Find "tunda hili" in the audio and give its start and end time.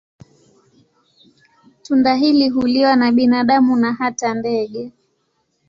1.83-2.49